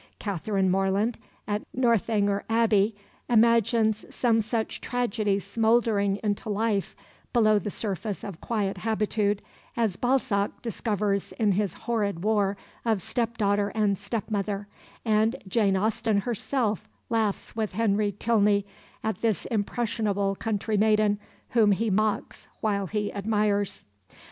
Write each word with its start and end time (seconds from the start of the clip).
Catherine 0.17 0.71
Morland, 0.71 1.19
at 1.47 1.61
Northanger 1.75 2.43
Abbey, 2.49 2.95
imagines 3.29 4.03
some 4.09 4.41
such 4.41 4.81
tragedy 4.81 5.37
smouldering 5.37 6.19
into 6.23 6.49
life 6.49 6.95
below 7.33 7.59
the 7.59 7.69
surface 7.69 8.23
of 8.23 8.41
quiet 8.41 8.79
habitude 8.79 9.43
as 9.77 9.97
Balzac 9.97 10.63
discovers 10.63 11.33
in 11.33 11.51
his 11.51 11.75
horrid 11.85 12.23
war 12.23 12.57
of 12.83 12.99
step 12.99 13.37
daughter 13.37 13.67
and 13.75 13.95
step 13.95 14.31
mother, 14.31 14.67
and 15.05 15.35
Jane 15.47 15.77
Austen 15.77 16.21
herself 16.21 16.89
laughs 17.09 17.55
with 17.55 17.73
Henry 17.73 18.11
Tilney 18.11 18.65
at 19.03 19.21
this 19.21 19.45
impressionable 19.51 20.33
country 20.33 20.77
maiden 20.77 21.19
whom 21.51 21.73
he 21.73 21.91
mocks 21.91 22.47
while 22.59 22.87
he 22.87 23.13
admires. 23.13 23.85